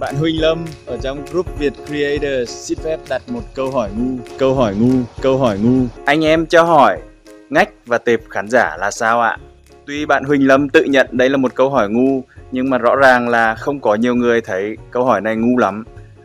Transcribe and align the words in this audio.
Bạn 0.00 0.14
Huỳnh 0.16 0.40
Lâm 0.40 0.64
ở 0.86 0.98
trong 1.02 1.24
group 1.24 1.58
Việt 1.58 1.72
Creator 1.86 2.48
xin 2.48 2.78
phép 2.78 3.00
đặt 3.08 3.22
một 3.28 3.40
câu 3.54 3.70
hỏi 3.70 3.90
ngu, 3.98 4.18
câu 4.38 4.54
hỏi 4.54 4.74
ngu, 4.78 5.02
câu 5.22 5.38
hỏi 5.38 5.58
ngu. 5.58 5.86
Anh 6.04 6.24
em 6.24 6.46
cho 6.46 6.62
hỏi, 6.62 7.00
ngách 7.50 7.68
và 7.86 7.98
tệp 7.98 8.20
khán 8.30 8.48
giả 8.48 8.76
là 8.76 8.90
sao 8.90 9.20
ạ? 9.20 9.38
Tuy 9.86 10.06
bạn 10.06 10.24
Huỳnh 10.24 10.46
Lâm 10.46 10.68
tự 10.68 10.84
nhận 10.84 11.06
đây 11.10 11.30
là 11.30 11.36
một 11.36 11.54
câu 11.54 11.70
hỏi 11.70 11.88
ngu, 11.90 12.22
nhưng 12.52 12.70
mà 12.70 12.78
rõ 12.78 12.96
ràng 12.96 13.28
là 13.28 13.54
không 13.54 13.80
có 13.80 13.94
nhiều 13.94 14.14
người 14.14 14.40
thấy 14.40 14.76
câu 14.90 15.04
hỏi 15.04 15.20
này 15.20 15.36
ngu 15.36 15.58
lắm. 15.58 15.84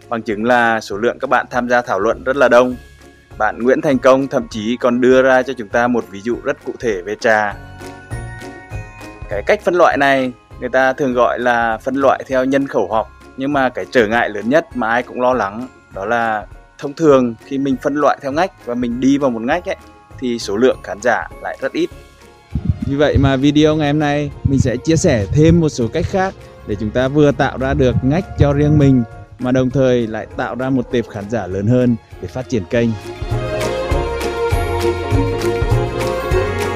Bằng 0.10 0.22
chứng 0.22 0.44
là 0.44 0.82
số 0.82 0.98
lượng 0.98 1.20
các 1.20 1.30
bạn 1.30 1.46
tham 1.50 1.70
gia 1.70 1.82
thảo 1.82 2.00
luận 2.00 2.24
rất 2.24 2.36
là 2.36 2.50
đông. 2.50 2.76
Bạn 3.38 3.64
Nguyễn 3.64 3.82
Thành 3.82 4.00
Công 4.00 4.28
thậm 4.28 4.48
chí 4.50 4.78
còn 4.78 5.02
đưa 5.02 5.22
ra 5.22 5.44
cho 5.44 5.54
chúng 5.54 5.68
ta 5.68 5.88
một 5.88 6.06
ví 6.10 6.22
dụ 6.22 6.38
rất 6.44 6.58
cụ 6.66 6.74
thể 6.80 7.02
về 7.02 7.16
trà. 7.20 7.56
Cái 9.30 9.44
cách 9.46 9.62
phân 9.62 9.76
loại 9.76 9.98
này 9.98 10.32
người 10.60 10.70
ta 10.70 10.94
thường 10.94 11.14
gọi 11.14 11.40
là 11.40 11.78
phân 11.78 11.96
loại 11.96 12.24
theo 12.28 12.46
nhân 12.46 12.68
khẩu 12.68 12.88
học 12.92 13.12
nhưng 13.38 13.54
mà 13.54 13.70
cái 13.70 13.86
trở 13.92 14.08
ngại 14.08 14.30
lớn 14.30 14.50
nhất 14.50 14.68
mà 14.76 14.90
ai 14.90 15.04
cũng 15.04 15.22
lo 15.22 15.34
lắng 15.34 15.68
đó 15.96 16.06
là 16.06 16.46
thông 16.78 16.94
thường 16.94 17.36
khi 17.46 17.58
mình 17.58 17.76
phân 17.82 17.96
loại 17.96 18.18
theo 18.22 18.32
ngách 18.32 18.66
và 18.66 18.74
mình 18.74 19.00
đi 19.00 19.18
vào 19.18 19.30
một 19.30 19.42
ngách 19.42 19.66
ấy 19.66 19.76
thì 20.20 20.40
số 20.40 20.58
lượng 20.58 20.78
khán 20.84 20.98
giả 21.02 21.28
lại 21.42 21.58
rất 21.62 21.72
ít 21.72 21.90
vì 22.88 22.96
vậy 22.96 23.18
mà 23.18 23.36
video 23.36 23.76
ngày 23.76 23.92
hôm 23.92 24.00
nay 24.00 24.32
mình 24.44 24.60
sẽ 24.60 24.78
chia 24.78 24.96
sẻ 24.96 25.26
thêm 25.32 25.60
một 25.60 25.70
số 25.70 25.88
cách 25.94 26.06
khác 26.06 26.34
để 26.68 26.76
chúng 26.80 26.92
ta 26.92 27.08
vừa 27.08 27.32
tạo 27.32 27.58
ra 27.58 27.74
được 27.74 27.96
ngách 28.04 28.26
cho 28.40 28.54
riêng 28.54 28.78
mình 28.78 29.04
mà 29.40 29.52
đồng 29.52 29.70
thời 29.70 30.08
lại 30.08 30.28
tạo 30.38 30.56
ra 30.56 30.70
một 30.70 30.92
tệp 30.92 31.08
khán 31.10 31.30
giả 31.30 31.48
lớn 31.48 31.68
hơn 31.68 31.96
để 32.22 32.28
phát 32.28 32.50
triển 32.50 32.64
kênh. 32.70 32.90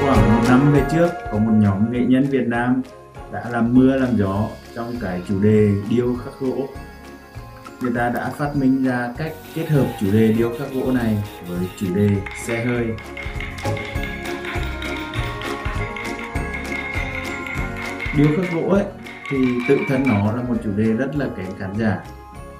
Khoảng 0.01 0.35
một 0.35 0.41
năm 0.49 0.73
về 0.73 0.83
trước 0.91 1.09
có 1.31 1.37
một 1.37 1.51
nhóm 1.53 1.91
nghệ 1.91 1.99
nhân 2.07 2.23
Việt 2.29 2.47
Nam 2.47 2.81
đã 3.35 3.49
làm 3.49 3.73
mưa, 3.73 3.95
làm 3.95 4.17
gió 4.17 4.49
trong 4.75 4.95
cái 5.01 5.21
chủ 5.27 5.39
đề 5.39 5.71
điêu 5.89 6.15
khắc 6.15 6.33
gỗ. 6.39 6.67
Người 7.81 7.91
ta 7.95 8.09
đã 8.09 8.29
phát 8.29 8.55
minh 8.55 8.83
ra 8.83 9.13
cách 9.17 9.33
kết 9.53 9.69
hợp 9.69 9.87
chủ 9.99 10.11
đề 10.11 10.33
điêu 10.33 10.51
khắc 10.59 10.73
gỗ 10.73 10.91
này 10.91 11.23
với 11.47 11.59
chủ 11.77 11.95
đề 11.95 12.09
xe 12.45 12.65
hơi. 12.65 12.87
Điêu 18.17 18.27
khắc 18.37 18.53
gỗ 18.53 18.69
ấy, 18.69 18.85
thì 19.29 19.37
tự 19.67 19.77
thân 19.89 20.03
nó 20.07 20.31
là 20.31 20.41
một 20.41 20.55
chủ 20.63 20.69
đề 20.77 20.93
rất 20.93 21.15
là 21.15 21.27
kén 21.37 21.47
khán 21.59 21.75
giả. 21.79 22.03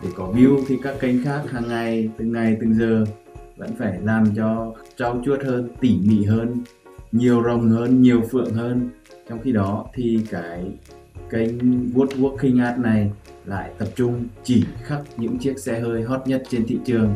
Để 0.04 0.10
có 0.16 0.28
view 0.36 0.64
thì 0.68 0.80
các 0.84 0.96
kênh 1.00 1.24
khác 1.24 1.42
hàng 1.52 1.68
ngày, 1.68 2.10
từng 2.18 2.32
ngày, 2.32 2.58
từng 2.62 2.74
giờ 2.74 3.06
vẫn 3.58 3.70
phải 3.80 4.00
làm 4.04 4.36
cho 4.36 4.74
trau 4.98 5.22
chuốt 5.26 5.46
hơn, 5.46 5.70
tỉ 5.82 5.98
mỉ 6.04 6.24
hơn, 6.24 6.64
nhiều 7.12 7.44
rồng 7.44 7.70
hơn, 7.70 8.02
nhiều 8.02 8.22
phượng 8.32 8.54
hơn 8.54 8.90
trong 9.30 9.40
khi 9.44 9.52
đó 9.52 9.86
thì 9.94 10.20
cái 10.32 10.72
kênh 11.30 11.58
Woodworking 11.94 12.66
Art 12.66 12.80
này 12.80 13.12
lại 13.46 13.72
tập 13.78 13.88
trung 13.96 14.24
chỉ 14.44 14.66
khắc 14.84 15.02
những 15.18 15.38
chiếc 15.38 15.60
xe 15.60 15.80
hơi 15.80 16.04
hot 16.04 16.28
nhất 16.28 16.44
trên 16.50 16.66
thị 16.68 16.80
trường. 16.86 17.16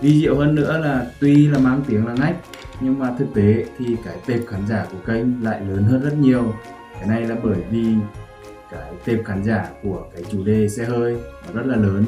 Vi 0.00 0.20
diệu 0.20 0.36
hơn 0.36 0.54
nữa 0.54 0.78
là 0.78 1.10
tuy 1.20 1.48
là 1.48 1.58
mang 1.58 1.82
tiếng 1.88 2.06
là 2.06 2.14
ngách, 2.14 2.36
nhưng 2.80 2.98
mà 2.98 3.14
thực 3.18 3.34
tế 3.34 3.64
thì 3.78 3.96
cái 4.04 4.16
tệp 4.26 4.40
khán 4.46 4.60
giả 4.68 4.86
của 4.92 4.98
kênh 5.06 5.44
lại 5.44 5.60
lớn 5.60 5.82
hơn 5.82 6.02
rất 6.02 6.14
nhiều. 6.20 6.54
Cái 6.94 7.08
này 7.08 7.26
là 7.26 7.36
bởi 7.42 7.58
vì 7.70 7.94
cái 8.70 8.92
tệp 9.04 9.24
khán 9.24 9.44
giả 9.44 9.68
của 9.82 10.06
cái 10.14 10.22
chủ 10.30 10.44
đề 10.44 10.68
xe 10.68 10.84
hơi 10.84 11.16
nó 11.46 11.60
rất 11.60 11.66
là 11.66 11.76
lớn. 11.76 12.04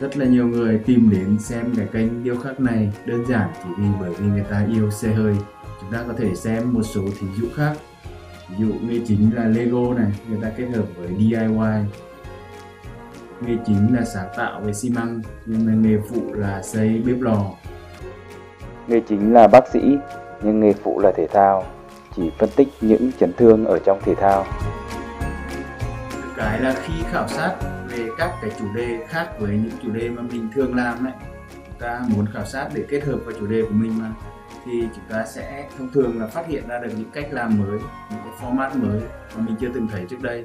Rất 0.00 0.16
là 0.16 0.26
nhiều 0.26 0.46
người 0.46 0.78
tìm 0.78 1.10
đến 1.10 1.38
xem 1.38 1.74
cái 1.76 1.86
kênh 1.92 2.24
điêu 2.24 2.36
khắc 2.36 2.60
này 2.60 2.92
đơn 3.06 3.24
giản 3.28 3.50
chỉ 3.64 3.70
vì 3.78 3.86
bởi 4.00 4.10
vì 4.10 4.26
người 4.26 4.44
ta 4.50 4.66
yêu 4.72 4.90
xe 4.90 5.12
hơi 5.12 5.34
chúng 5.84 5.92
ta 5.92 6.04
có 6.08 6.14
thể 6.18 6.34
xem 6.34 6.72
một 6.72 6.82
số 6.82 7.02
thí 7.20 7.26
dụ 7.36 7.46
khác. 7.56 7.76
Ví 8.48 8.56
dụ 8.58 8.74
nghề 8.82 9.00
chính 9.06 9.30
là 9.34 9.44
Lego 9.44 9.94
này 9.94 10.12
người 10.28 10.38
ta 10.42 10.50
kết 10.56 10.66
hợp 10.74 10.84
với 10.96 11.08
DIY 11.18 11.48
nghề 13.40 13.56
chính 13.66 13.94
là 13.96 14.04
sáng 14.04 14.28
tạo 14.36 14.60
về 14.60 14.72
xi 14.72 14.90
măng 14.90 15.20
nhưng 15.46 15.66
mà 15.66 15.72
nghề 15.72 15.98
phụ 16.10 16.34
là 16.34 16.62
xây 16.62 17.02
bếp 17.06 17.20
lò. 17.20 17.50
Nghề 18.86 19.00
chính 19.00 19.32
là 19.32 19.48
bác 19.48 19.68
sĩ 19.72 19.98
nhưng 20.42 20.60
nghề 20.60 20.72
phụ 20.72 21.00
là 21.00 21.12
thể 21.16 21.26
thao 21.32 21.64
chỉ 22.16 22.30
phân 22.38 22.50
tích 22.56 22.68
những 22.80 23.10
chấn 23.20 23.32
thương 23.36 23.64
ở 23.64 23.78
trong 23.78 24.00
thể 24.04 24.14
thao. 24.14 24.46
Cái 26.36 26.60
là 26.60 26.74
khi 26.82 26.94
khảo 27.12 27.28
sát 27.28 27.54
về 27.88 28.08
các 28.18 28.30
cái 28.42 28.50
chủ 28.58 28.64
đề 28.74 28.98
khác 29.08 29.28
với 29.38 29.50
những 29.50 29.76
chủ 29.82 29.90
đề 29.90 30.08
mà 30.08 30.22
mình 30.22 30.48
thường 30.54 30.74
làm 30.74 31.06
ấy. 31.06 31.12
Chúng 31.54 31.78
ta 31.78 32.00
muốn 32.08 32.26
khảo 32.32 32.44
sát 32.44 32.68
để 32.74 32.84
kết 32.88 33.04
hợp 33.04 33.18
vào 33.24 33.34
chủ 33.40 33.46
đề 33.46 33.62
của 33.62 33.74
mình 33.74 33.92
mà 33.98 34.10
thì 34.66 34.72
chúng 34.94 35.04
ta 35.10 35.24
sẽ 35.26 35.68
thông 35.78 35.88
thường 35.92 36.20
là 36.20 36.26
phát 36.26 36.46
hiện 36.48 36.68
ra 36.68 36.78
được 36.78 36.88
những 36.98 37.10
cách 37.12 37.26
làm 37.30 37.58
mới, 37.58 37.78
những 38.10 38.20
cái 38.24 38.32
format 38.40 38.82
mới 38.82 39.00
mà 39.36 39.42
mình 39.46 39.56
chưa 39.60 39.68
từng 39.74 39.88
thấy 39.88 40.04
trước 40.10 40.22
đây. 40.22 40.44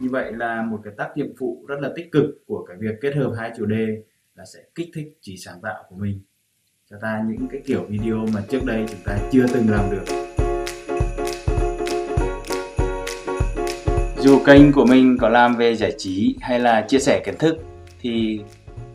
Như 0.00 0.08
vậy 0.10 0.32
là 0.32 0.62
một 0.62 0.80
cái 0.84 0.92
tác 0.98 1.08
dụng 1.16 1.34
phụ 1.38 1.64
rất 1.68 1.80
là 1.80 1.90
tích 1.96 2.12
cực 2.12 2.24
của 2.46 2.64
cái 2.68 2.76
việc 2.80 2.94
kết 3.00 3.16
hợp 3.16 3.32
hai 3.38 3.50
chủ 3.56 3.66
đề 3.66 3.86
là 4.34 4.44
sẽ 4.54 4.60
kích 4.74 4.88
thích 4.94 5.06
trí 5.20 5.36
sáng 5.36 5.60
tạo 5.62 5.84
của 5.88 5.96
mình 5.96 6.20
cho 6.90 6.96
ta 7.02 7.22
những 7.28 7.48
cái 7.50 7.60
kiểu 7.66 7.84
video 7.88 8.26
mà 8.34 8.40
trước 8.48 8.64
đây 8.64 8.84
chúng 8.88 9.00
ta 9.04 9.18
chưa 9.30 9.46
từng 9.52 9.70
làm 9.70 9.90
được. 9.90 10.04
Dù 14.18 14.38
kênh 14.46 14.72
của 14.72 14.84
mình 14.84 15.16
có 15.20 15.28
làm 15.28 15.56
về 15.56 15.74
giải 15.74 15.92
trí 15.98 16.36
hay 16.40 16.60
là 16.60 16.86
chia 16.88 16.98
sẻ 16.98 17.22
kiến 17.26 17.34
thức 17.38 17.56
thì 18.00 18.40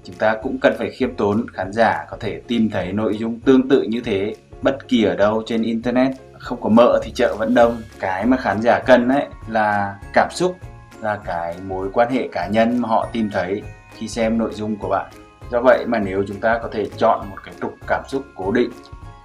chúng 0.04 0.16
ta 0.16 0.38
cũng 0.44 0.58
cần 0.62 0.74
phải 0.78 0.92
khiêm 0.92 1.16
tốn, 1.16 1.46
khán 1.54 1.74
giả 1.74 2.06
có 2.10 2.18
thể 2.20 2.42
tìm 2.48 2.70
thấy 2.70 2.94
nội 2.94 3.18
dung 3.18 3.40
tương 3.40 3.70
tự 3.70 3.84
như 3.84 4.02
thế 4.02 4.36
bất 4.62 4.88
kỳ 4.88 5.04
ở 5.04 5.16
đâu 5.16 5.44
trên 5.46 5.62
internet, 5.62 6.12
không 6.40 6.62
có 6.62 6.70
mợ 6.70 7.00
thì 7.04 7.12
chợ 7.16 7.36
vẫn 7.40 7.54
đông. 7.54 7.82
Cái 8.00 8.26
mà 8.26 8.38
khán 8.38 8.62
giả 8.62 8.80
cần 8.86 9.10
ấy 9.10 9.26
là 9.48 10.00
cảm 10.14 10.28
xúc, 10.32 10.56
là 11.02 11.20
cái 11.26 11.56
mối 11.68 11.90
quan 11.94 12.12
hệ 12.12 12.28
cá 12.32 12.48
nhân 12.48 12.78
mà 12.78 12.90
họ 12.90 13.10
tìm 13.12 13.30
thấy 13.34 13.62
khi 13.94 14.08
xem 14.08 14.38
nội 14.38 14.54
dung 14.54 14.76
của 14.76 14.90
bạn. 14.90 15.12
Do 15.52 15.62
vậy 15.62 15.86
mà 15.88 16.00
nếu 16.00 16.24
chúng 16.28 16.40
ta 16.40 16.60
có 16.64 16.70
thể 16.72 16.86
chọn 16.98 17.26
một 17.30 17.38
cái 17.46 17.54
trục 17.62 17.74
cảm 17.88 18.04
xúc 18.08 18.24
cố 18.36 18.52
định 18.52 18.70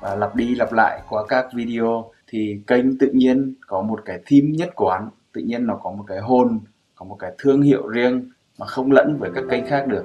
và 0.00 0.14
lặp 0.14 0.34
đi 0.34 0.54
lặp 0.54 0.72
lại 0.72 1.00
qua 1.08 1.22
các 1.28 1.46
video 1.54 2.10
thì 2.28 2.60
kênh 2.66 2.98
tự 2.98 3.10
nhiên 3.12 3.54
có 3.66 3.82
một 3.82 4.00
cái 4.04 4.18
theme 4.26 4.48
nhất 4.48 4.70
quán. 4.74 5.08
Tự 5.32 5.40
nhiên 5.40 5.66
nó 5.66 5.74
có 5.82 5.90
một 5.90 6.04
cái 6.06 6.18
hồn, 6.18 6.60
có 6.94 7.06
một 7.06 7.16
cái 7.18 7.32
thương 7.38 7.62
hiệu 7.62 7.88
riêng 7.88 8.30
mà 8.58 8.66
không 8.66 8.92
lẫn 8.92 9.16
với 9.18 9.30
các 9.34 9.44
kênh 9.50 9.66
khác 9.66 9.86
được. 9.86 10.04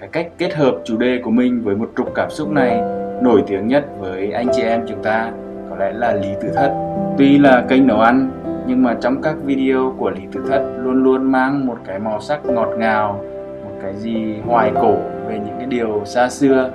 Cái 0.00 0.08
cách 0.12 0.28
kết 0.38 0.54
hợp 0.54 0.74
chủ 0.84 0.96
đề 0.96 1.20
của 1.24 1.30
mình 1.30 1.62
với 1.64 1.76
một 1.76 1.90
trục 1.96 2.12
cảm 2.14 2.30
xúc 2.30 2.50
này 2.50 3.03
nổi 3.22 3.44
tiếng 3.46 3.68
nhất 3.68 3.84
với 3.98 4.32
anh 4.32 4.46
chị 4.52 4.62
em 4.62 4.86
chúng 4.88 5.02
ta 5.02 5.32
có 5.70 5.76
lẽ 5.76 5.92
là 5.92 6.12
Lý 6.12 6.28
Tử 6.42 6.48
Thất. 6.54 6.72
Tuy 7.18 7.38
là 7.38 7.64
kênh 7.68 7.86
nấu 7.86 8.00
ăn 8.00 8.30
nhưng 8.66 8.82
mà 8.82 8.96
trong 9.00 9.22
các 9.22 9.36
video 9.44 9.94
của 9.98 10.10
Lý 10.10 10.22
Tử 10.32 10.44
Thất 10.48 10.62
luôn 10.78 11.04
luôn 11.04 11.32
mang 11.32 11.66
một 11.66 11.78
cái 11.86 11.98
màu 11.98 12.20
sắc 12.20 12.46
ngọt 12.46 12.68
ngào, 12.78 13.24
một 13.64 13.70
cái 13.82 13.94
gì 13.96 14.34
hoài 14.46 14.72
cổ 14.74 14.96
về 15.28 15.38
những 15.38 15.54
cái 15.58 15.66
điều 15.66 16.02
xa 16.04 16.28
xưa. 16.28 16.70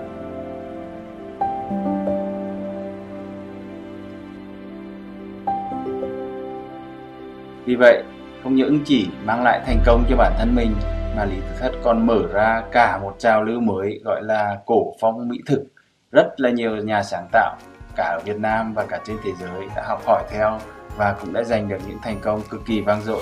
Vì 7.66 7.76
vậy, 7.76 8.04
không 8.44 8.56
những 8.56 8.80
chỉ 8.86 9.08
mang 9.26 9.44
lại 9.44 9.62
thành 9.66 9.80
công 9.86 10.04
cho 10.10 10.16
bản 10.16 10.34
thân 10.38 10.56
mình 10.56 10.72
mà 11.18 11.26
Lý 11.26 11.36
Tử 11.36 11.56
Thất 11.60 11.72
còn 11.84 12.08
mở 12.08 12.20
ra 12.34 12.64
cả 12.72 13.00
một 13.04 13.16
trào 13.18 13.44
lưu 13.44 13.60
mới 13.60 14.00
gọi 14.04 14.24
là 14.24 14.58
cổ 14.66 14.94
phong 15.02 15.28
mỹ 15.28 15.38
thực 15.46 15.64
rất 16.12 16.34
là 16.38 16.50
nhiều 16.50 16.76
nhà 16.76 17.04
sáng 17.04 17.28
tạo 17.32 17.58
cả 17.96 18.04
ở 18.04 18.20
Việt 18.26 18.38
Nam 18.38 18.74
và 18.74 18.86
cả 18.86 19.02
trên 19.08 19.18
thế 19.24 19.32
giới 19.42 19.68
đã 19.76 19.84
học 19.88 20.02
hỏi 20.06 20.24
theo 20.32 20.60
và 20.98 21.16
cũng 21.22 21.34
đã 21.34 21.44
giành 21.44 21.70
được 21.70 21.78
những 21.88 21.98
thành 22.04 22.20
công 22.22 22.42
cực 22.50 22.66
kỳ 22.66 22.82
vang 22.82 23.02
dội. 23.02 23.22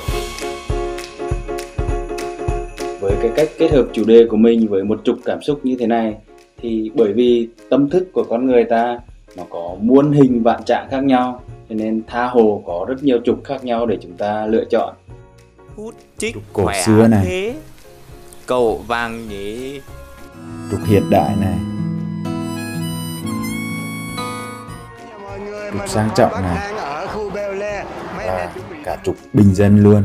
Với 3.01 3.13
cái 3.21 3.31
cách 3.35 3.49
kết 3.57 3.71
hợp 3.71 3.85
chủ 3.93 4.03
đề 4.07 4.25
của 4.29 4.37
mình 4.37 4.67
với 4.67 4.83
một 4.83 5.01
trục 5.03 5.17
cảm 5.25 5.41
xúc 5.41 5.59
như 5.63 5.75
thế 5.79 5.87
này 5.87 6.15
thì 6.57 6.91
bởi 6.95 7.13
vì 7.13 7.49
tâm 7.69 7.89
thức 7.89 8.07
của 8.13 8.23
con 8.23 8.47
người 8.47 8.63
ta 8.63 8.99
nó 9.37 9.43
có 9.49 9.75
muôn 9.81 10.11
hình 10.11 10.43
vạn 10.43 10.63
trạng 10.63 10.87
khác 10.91 11.03
nhau 11.03 11.41
cho 11.69 11.75
nên 11.75 12.01
tha 12.07 12.27
hồ 12.27 12.63
có 12.65 12.85
rất 12.87 13.03
nhiều 13.03 13.19
trục 13.25 13.43
khác 13.43 13.63
nhau 13.63 13.85
để 13.85 13.97
chúng 14.01 14.17
ta 14.17 14.45
lựa 14.45 14.63
chọn. 14.69 14.95
Hút 15.75 15.95
chích 16.17 16.33
trục 16.33 16.43
cổ 16.53 16.71
xưa 16.85 17.07
này, 17.07 17.25
thế. 17.25 17.55
cậu 18.45 18.83
vàng 18.87 19.29
nhỉ. 19.29 19.81
Trục 20.71 20.79
hiện 20.85 21.03
đại 21.09 21.35
này, 21.41 21.57
trục 25.73 25.89
sang 25.89 26.09
trọng 26.15 26.31
này. 26.31 26.73
Và 28.17 28.49
cả 28.83 28.97
trục 29.03 29.15
bình 29.33 29.55
dân 29.55 29.83
luôn. 29.83 30.03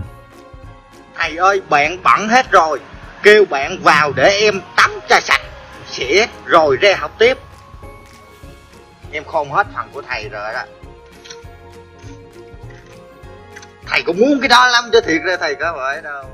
Thầy 1.17 1.37
ơi 1.37 1.63
bạn 1.71 1.99
bận 2.03 2.29
hết 2.29 2.51
rồi. 2.51 2.81
Kêu 3.23 3.45
bạn 3.51 3.79
vào 3.83 4.13
để 4.13 4.39
em 4.41 4.61
tắm 4.77 4.91
cho 5.09 5.21
sạch 5.21 5.41
xỉa 5.91 6.27
rồi 6.45 6.77
ra 6.77 6.95
học 6.99 7.11
tiếp. 7.19 7.39
Em 9.13 9.25
khôn 9.25 9.51
hết 9.51 9.67
phần 9.75 9.87
của 9.93 10.03
thầy 10.09 10.29
rồi 10.29 10.53
đó. 10.53 10.63
Thầy 13.87 14.03
cũng 14.03 14.21
muốn 14.21 14.39
cái 14.41 14.49
đó 14.49 14.69
lắm 14.69 14.85
chứ 14.93 15.01
thiệt 15.01 15.23
ra 15.25 15.37
thầy 15.41 15.55
có 15.55 15.75
phải 15.77 16.03
đâu. 16.03 16.25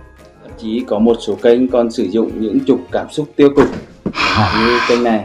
Thậm 0.42 0.52
chí 0.58 0.84
có 0.88 0.98
một 0.98 1.16
số 1.26 1.38
kênh 1.42 1.70
còn 1.70 1.90
sử 1.90 2.02
dụng 2.10 2.40
những 2.40 2.58
trục 2.66 2.80
cảm 2.92 3.10
xúc 3.10 3.28
tiêu 3.36 3.48
cực 3.56 3.68
như 4.58 4.80
kênh 4.88 5.04
này 5.04 5.24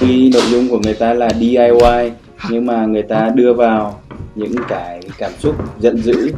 Tuy 0.00 0.30
nội 0.30 0.42
dung 0.50 0.68
của 0.68 0.78
người 0.78 0.94
ta 0.94 1.14
là 1.14 1.28
DIY 1.40 2.10
nhưng 2.50 2.66
mà 2.66 2.86
người 2.86 3.02
ta 3.02 3.30
đưa 3.34 3.52
vào 3.52 4.00
những 4.34 4.54
cái 4.68 5.00
cảm 5.18 5.32
xúc 5.38 5.54
giận 5.80 5.96
dữ 5.98 6.32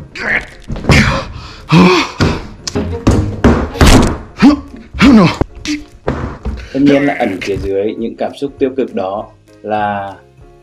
tất 6.72 6.80
nhiên 6.82 7.06
là 7.06 7.14
ẩn 7.18 7.38
phía 7.42 7.56
dưới 7.56 7.94
những 7.98 8.16
cảm 8.16 8.32
xúc 8.36 8.52
tiêu 8.58 8.70
cực 8.76 8.94
đó 8.94 9.26
là 9.62 10.14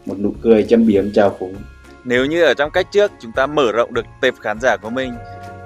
một 0.05 0.19
nụ 0.19 0.33
cười 0.41 0.63
châm 0.63 0.85
biếm 0.85 1.11
trào 1.11 1.35
phúng 1.39 1.55
Nếu 2.03 2.25
như 2.25 2.43
ở 2.43 2.53
trong 2.53 2.71
cách 2.71 2.87
trước, 2.91 3.11
chúng 3.19 3.31
ta 3.31 3.47
mở 3.47 3.71
rộng 3.71 3.93
được 3.93 4.05
tệp 4.21 4.33
khán 4.41 4.57
giả 4.61 4.77
của 4.81 4.89
mình 4.89 5.13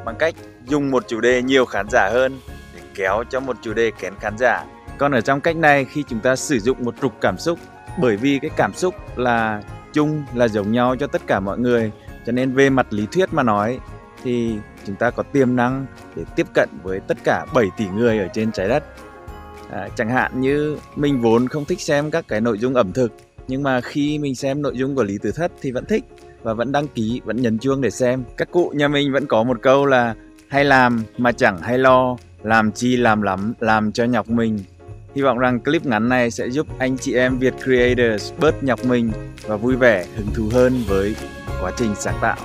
bằng 0.05 0.15
cách 0.19 0.35
dùng 0.67 0.91
một 0.91 1.07
chủ 1.07 1.21
đề 1.21 1.41
nhiều 1.41 1.65
khán 1.65 1.85
giả 1.89 2.09
hơn 2.09 2.39
để 2.75 2.81
kéo 2.95 3.23
cho 3.29 3.39
một 3.39 3.57
chủ 3.61 3.73
đề 3.73 3.91
kén 3.91 4.13
khán 4.19 4.33
giả. 4.37 4.65
Còn 4.97 5.11
ở 5.11 5.21
trong 5.21 5.41
cách 5.41 5.55
này 5.55 5.85
khi 5.85 6.03
chúng 6.07 6.19
ta 6.19 6.35
sử 6.35 6.59
dụng 6.59 6.85
một 6.85 6.95
trục 7.01 7.21
cảm 7.21 7.37
xúc 7.37 7.59
bởi 7.99 8.17
vì 8.17 8.39
cái 8.39 8.51
cảm 8.55 8.73
xúc 8.73 8.95
là 9.15 9.61
chung 9.93 10.23
là 10.33 10.47
giống 10.47 10.71
nhau 10.71 10.95
cho 10.95 11.07
tất 11.07 11.21
cả 11.27 11.39
mọi 11.39 11.59
người 11.59 11.91
cho 12.25 12.31
nên 12.31 12.53
về 12.53 12.69
mặt 12.69 12.87
lý 12.89 13.05
thuyết 13.11 13.33
mà 13.33 13.43
nói 13.43 13.79
thì 14.23 14.55
chúng 14.85 14.95
ta 14.95 15.09
có 15.09 15.23
tiềm 15.23 15.55
năng 15.55 15.85
để 16.15 16.23
tiếp 16.35 16.47
cận 16.53 16.69
với 16.83 16.99
tất 16.99 17.17
cả 17.23 17.45
7 17.53 17.65
tỷ 17.77 17.85
người 17.87 18.19
ở 18.19 18.27
trên 18.33 18.51
trái 18.51 18.67
đất. 18.67 18.83
À, 19.71 19.87
chẳng 19.95 20.09
hạn 20.09 20.41
như 20.41 20.77
mình 20.95 21.21
vốn 21.21 21.47
không 21.47 21.65
thích 21.65 21.81
xem 21.81 22.11
các 22.11 22.25
cái 22.27 22.41
nội 22.41 22.59
dung 22.59 22.73
ẩm 22.73 22.91
thực 22.93 23.11
nhưng 23.47 23.63
mà 23.63 23.81
khi 23.81 24.19
mình 24.19 24.35
xem 24.35 24.61
nội 24.61 24.77
dung 24.77 24.95
của 24.95 25.03
Lý 25.03 25.17
Tử 25.21 25.31
Thất 25.31 25.51
thì 25.61 25.71
vẫn 25.71 25.85
thích 25.85 26.03
và 26.43 26.53
vẫn 26.53 26.71
đăng 26.71 26.87
ký, 26.87 27.21
vẫn 27.25 27.41
nhấn 27.41 27.59
chuông 27.59 27.81
để 27.81 27.89
xem. 27.89 28.23
Các 28.37 28.51
cụ 28.51 28.71
nhà 28.75 28.87
mình 28.87 29.13
vẫn 29.13 29.25
có 29.25 29.43
một 29.43 29.57
câu 29.61 29.85
là 29.85 30.15
hay 30.47 30.65
làm 30.65 31.03
mà 31.17 31.31
chẳng 31.31 31.61
hay 31.61 31.77
lo, 31.77 32.17
làm 32.43 32.71
chi 32.71 32.95
làm 32.95 33.21
lắm, 33.21 33.53
làm 33.59 33.91
cho 33.91 34.03
nhọc 34.03 34.29
mình. 34.29 34.59
Hy 35.17 35.23
vọng 35.23 35.37
rằng 35.37 35.59
clip 35.59 35.85
ngắn 35.85 36.09
này 36.09 36.31
sẽ 36.31 36.49
giúp 36.49 36.67
anh 36.79 36.97
chị 36.97 37.13
em 37.13 37.39
Việt 37.39 37.53
Creators 37.63 38.33
bớt 38.39 38.63
nhọc 38.63 38.85
mình 38.85 39.11
và 39.47 39.55
vui 39.55 39.75
vẻ, 39.75 40.05
hứng 40.15 40.27
thú 40.33 40.49
hơn 40.51 40.83
với 40.87 41.15
quá 41.61 41.71
trình 41.77 41.95
sáng 41.95 42.15
tạo. 42.21 42.37